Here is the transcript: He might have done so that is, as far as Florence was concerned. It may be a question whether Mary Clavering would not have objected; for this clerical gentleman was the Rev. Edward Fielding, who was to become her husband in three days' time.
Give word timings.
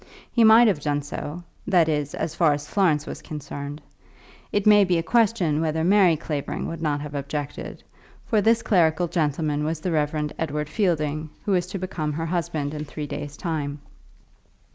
He 0.31 0.43
might 0.43 0.67
have 0.67 0.79
done 0.81 1.03
so 1.03 1.43
that 1.67 1.87
is, 1.87 2.15
as 2.15 2.33
far 2.33 2.53
as 2.53 2.67
Florence 2.67 3.05
was 3.05 3.21
concerned. 3.21 3.83
It 4.51 4.65
may 4.65 4.83
be 4.83 4.97
a 4.97 5.03
question 5.03 5.61
whether 5.61 5.83
Mary 5.83 6.17
Clavering 6.17 6.65
would 6.67 6.81
not 6.81 7.01
have 7.01 7.13
objected; 7.13 7.83
for 8.25 8.41
this 8.41 8.63
clerical 8.63 9.07
gentleman 9.07 9.63
was 9.63 9.79
the 9.79 9.91
Rev. 9.91 10.31
Edward 10.39 10.69
Fielding, 10.69 11.29
who 11.45 11.51
was 11.51 11.67
to 11.67 11.77
become 11.77 12.13
her 12.13 12.25
husband 12.25 12.73
in 12.73 12.83
three 12.83 13.05
days' 13.05 13.37
time. 13.37 13.77